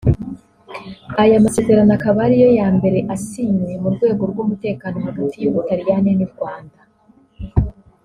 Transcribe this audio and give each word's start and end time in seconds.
Aya 1.21 1.45
masezerano 1.45 1.91
akaba 1.97 2.19
ariyo 2.27 2.49
ya 2.59 2.67
mbere 2.77 2.99
asinywe 3.15 3.71
mu 3.81 3.89
rwego 3.95 4.23
rw’umutekano 4.31 4.97
hagati 5.07 5.37
y’Ubutaliyani 5.39 6.11
n’u 6.17 6.27
Rwanda 6.33 6.79